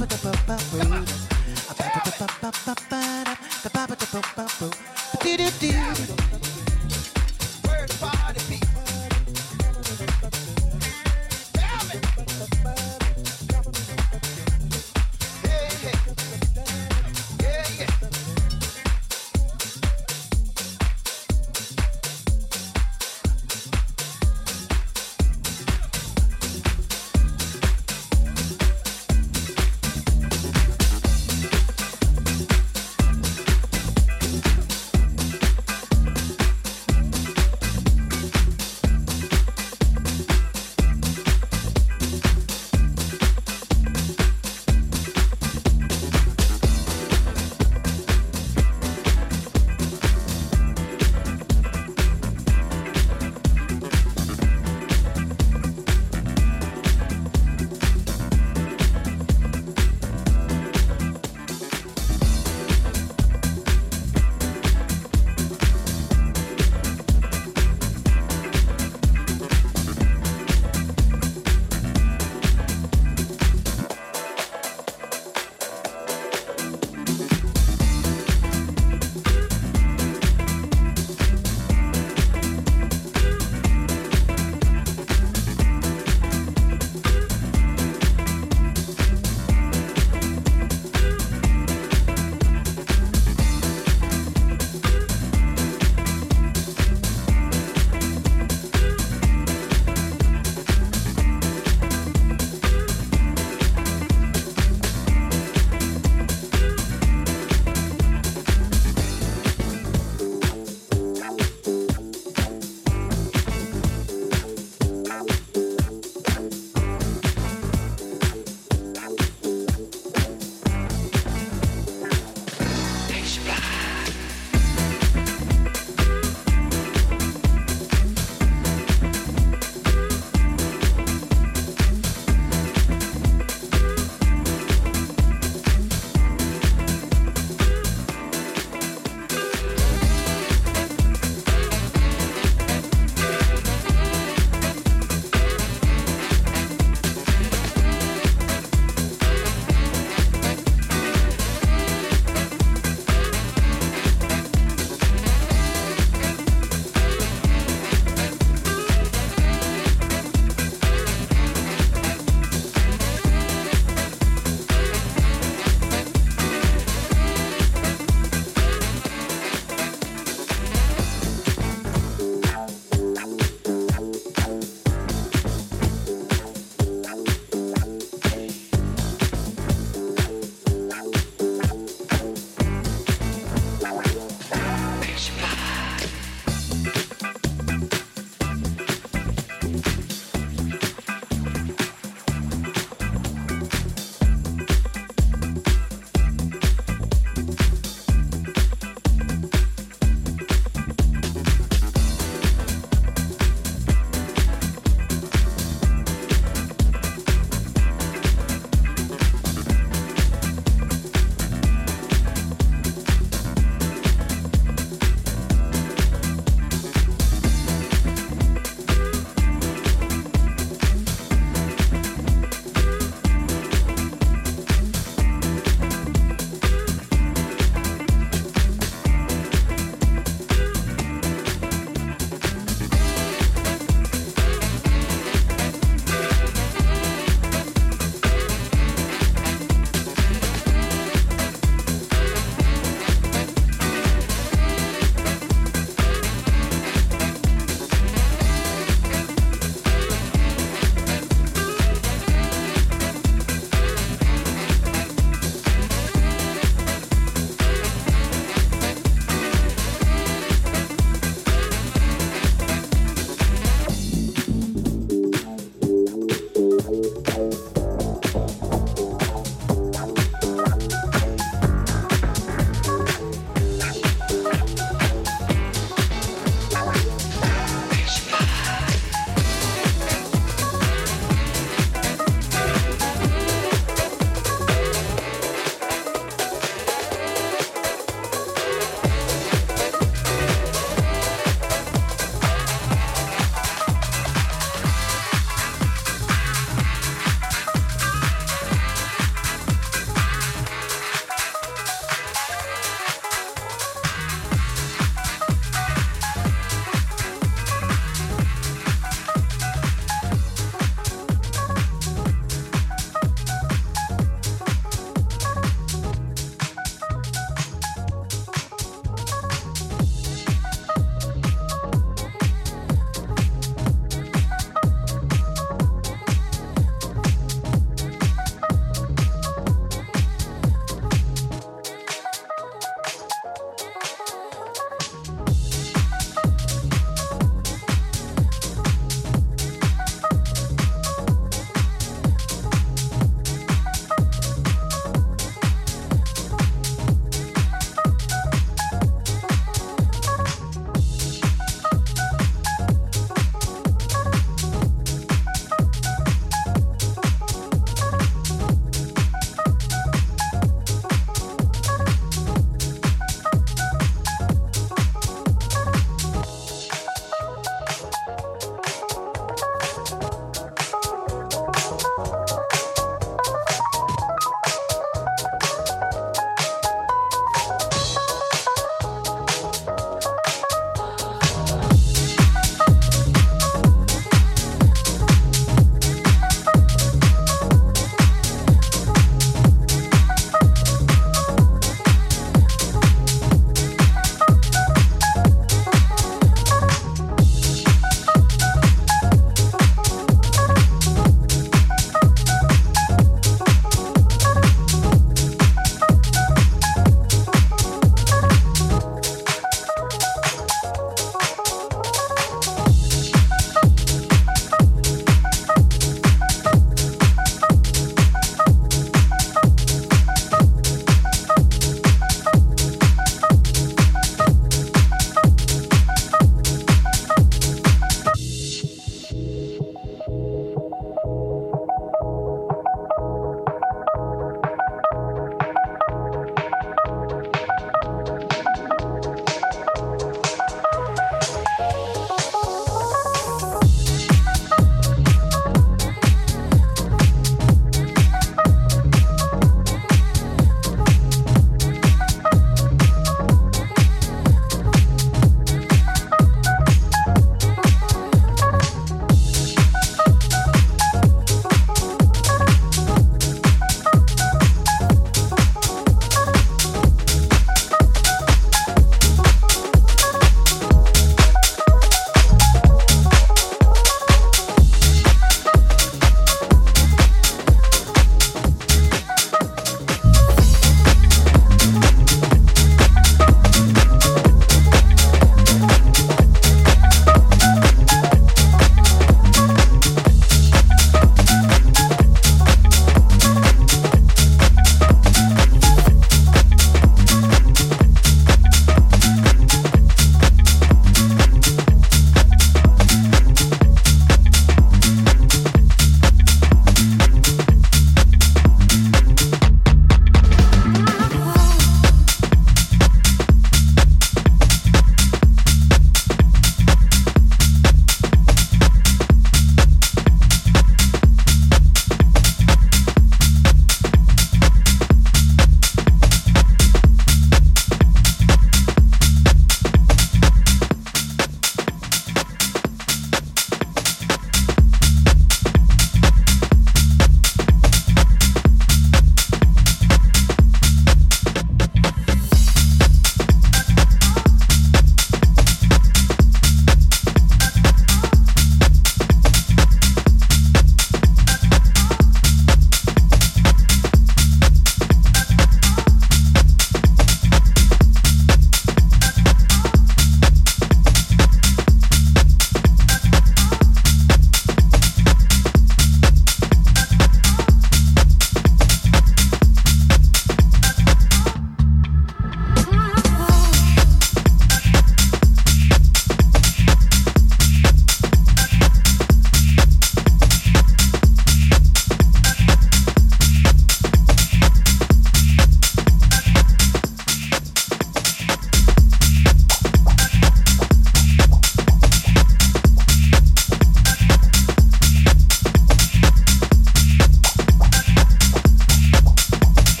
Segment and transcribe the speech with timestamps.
[0.00, 0.06] Do
[5.36, 6.19] do do.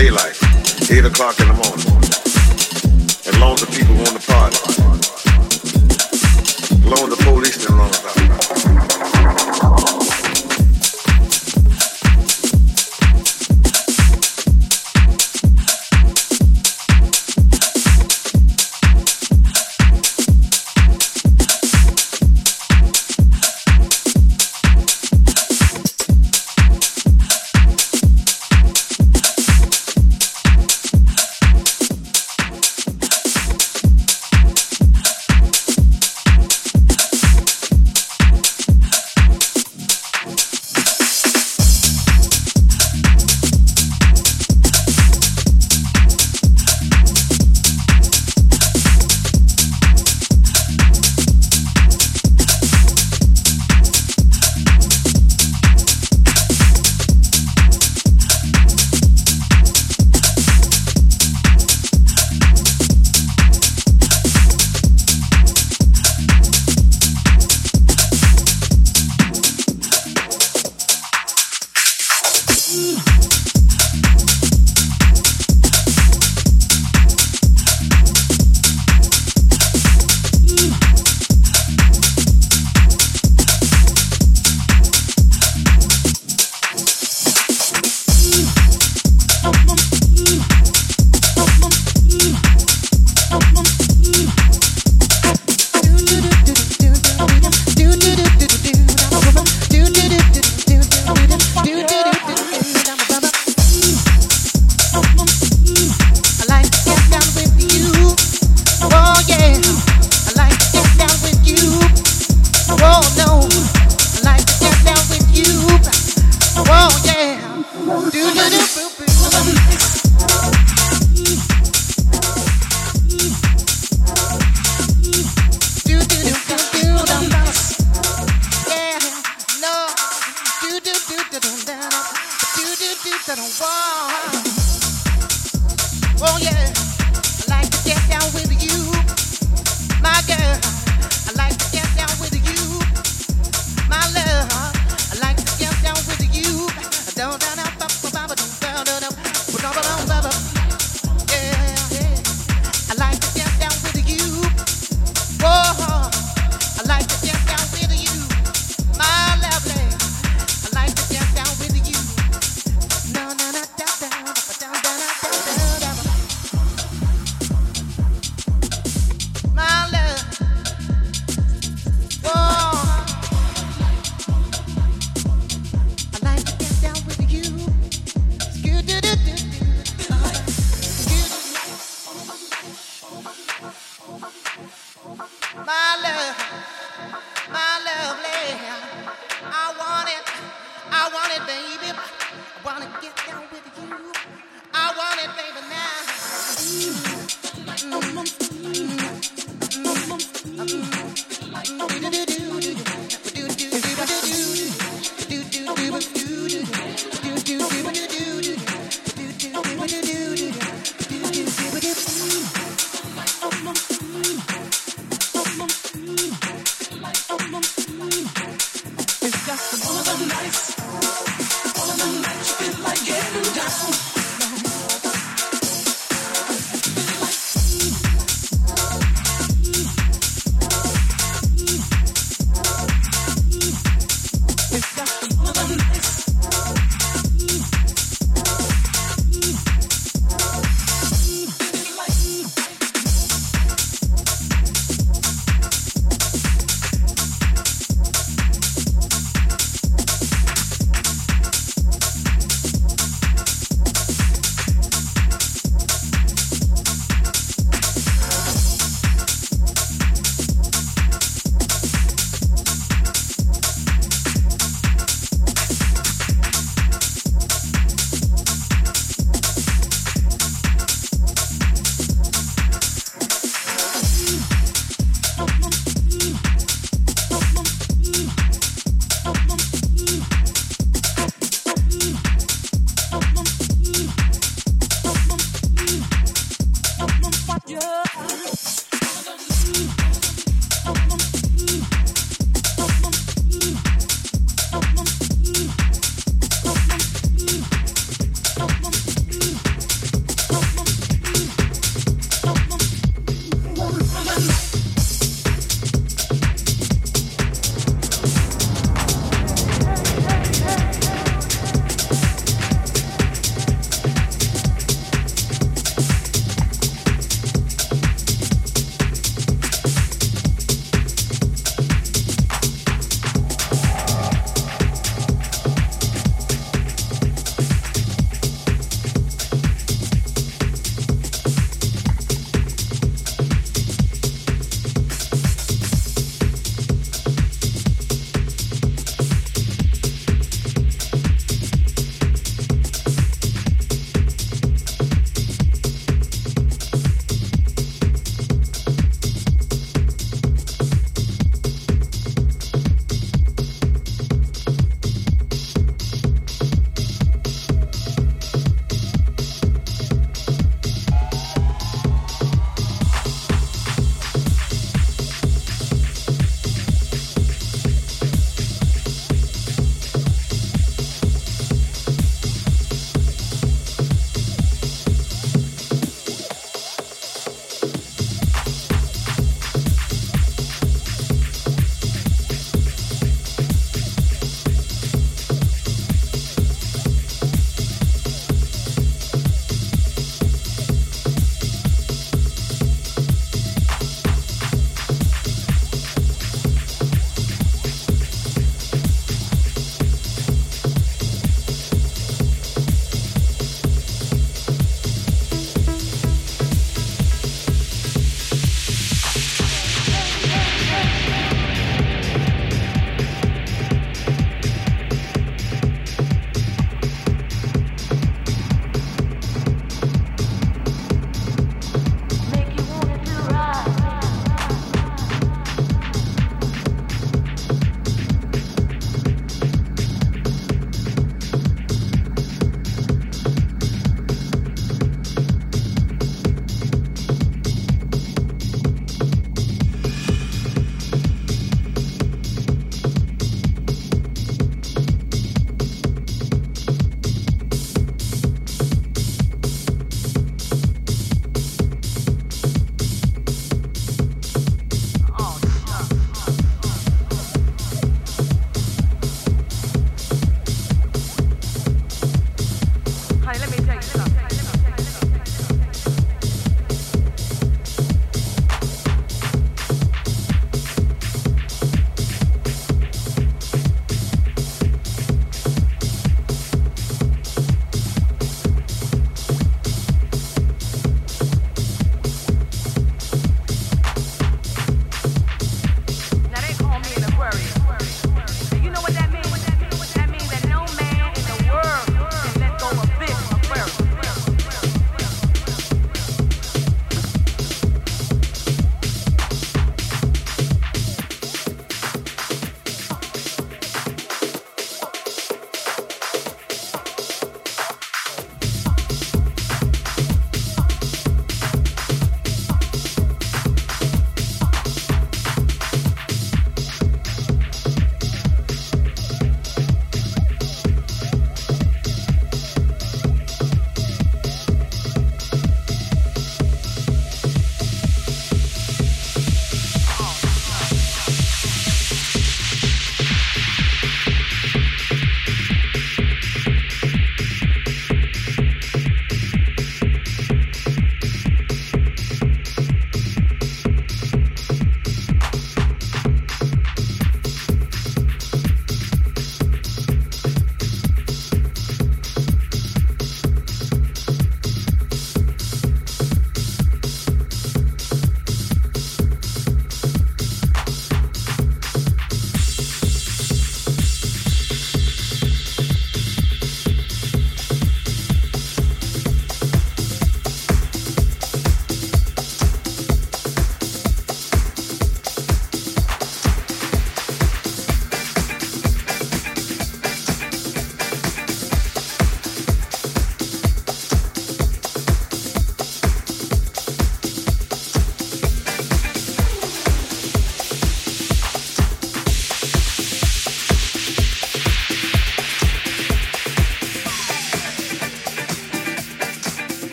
[0.00, 0.38] daylight,
[0.90, 1.86] 8 o'clock in the morning.
[3.26, 4.79] And lots of people want to party.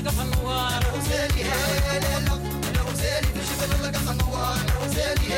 [0.00, 0.84] جبل لقف النوار
[4.84, 5.28] وزيلي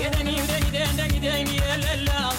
[0.00, 2.30] يا دني دني دني دني يا لالا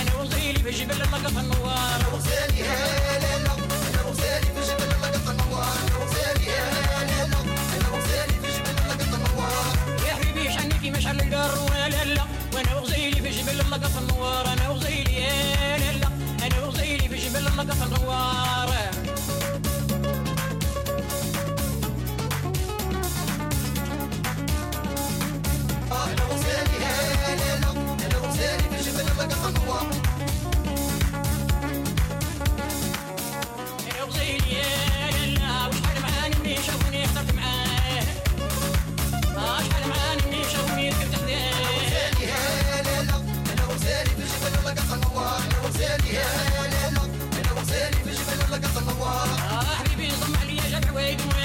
[0.00, 3.45] أنا وزيلي في جبل لقف النوار وزيلي يا لالا
[13.46, 15.24] بجبل اللقط النوار أنا وزيلي
[16.42, 18.70] أنا وزيلي بجبل اللقط النوار
[50.96, 51.35] wait.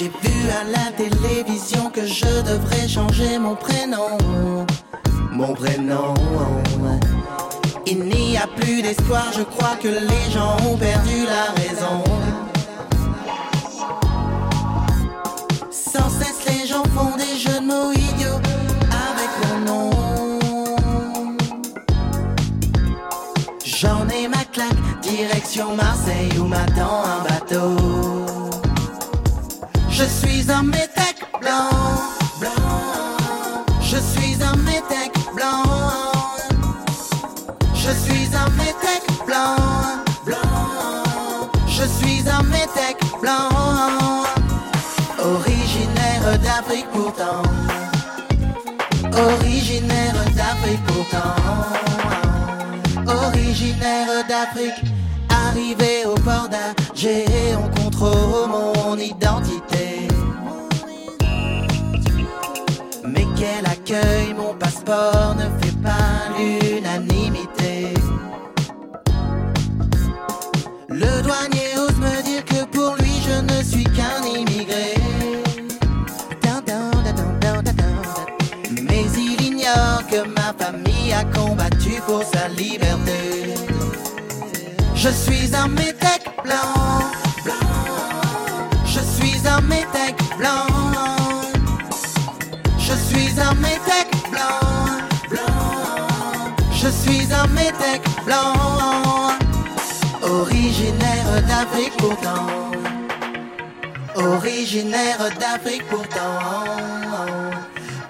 [0.00, 4.16] J'ai vu à la télévision que je devrais changer mon prénom.
[5.30, 6.14] Mon prénom.
[7.86, 12.02] Il n'y a plus d'espoir, je crois que les gens ont perdu la raison.
[15.70, 18.40] Sans cesse, les gens font des jeux de mots idiots
[19.06, 19.90] avec mon nom.
[23.66, 27.79] J'en ai ma claque, direction Marseille où m'attend un bateau.
[30.50, 31.70] Je suis un métèque blanc,
[32.40, 32.50] blanc.
[33.80, 35.62] Je suis un métèque blanc.
[37.72, 39.54] Je suis un métèque blanc,
[40.26, 41.52] blanc.
[41.68, 43.48] Je suis un métèque blanc.
[45.20, 47.42] Originaire d'Afrique pourtant.
[49.12, 51.36] Originaire d'Afrique pourtant.
[53.06, 54.82] Originaire d'Afrique.
[55.28, 57.24] Arrivé au port d'Alger,
[81.24, 83.54] combattu pour sa liberté.
[84.94, 87.10] Je suis un métèque blanc.
[88.84, 90.66] Je suis un métèque blanc.
[92.78, 94.60] Je suis un métèque blanc,
[95.30, 96.56] blanc.
[96.72, 98.54] Je suis un métèque blanc.
[100.22, 102.46] Originaire d'Afrique pourtant.
[104.16, 106.40] Originaire d'Afrique pourtant.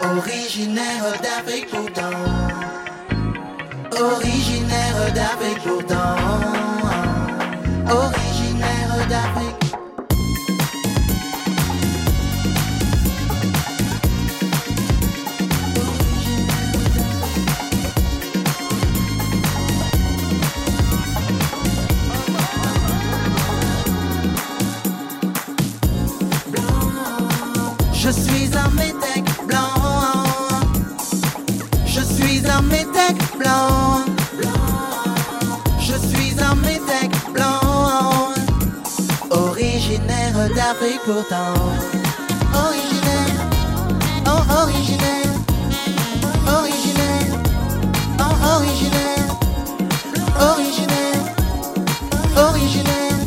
[0.00, 2.79] Originaire d'Afrique pourtant.
[4.00, 6.50] Originaire d'Afrique pourtant.
[35.80, 38.32] Je suis un métèque blanc.
[39.30, 41.54] Originaire d'Afrique pourtant.
[42.54, 43.40] Originaire.
[44.26, 45.32] Oh, originaire.
[46.46, 47.38] Originaire.
[48.18, 49.28] Oh, originaire.
[50.40, 51.22] Originaire.
[52.36, 53.18] Originaire.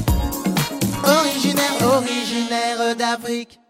[1.03, 1.75] Originaire.
[1.83, 3.62] Originaire d'Afrique.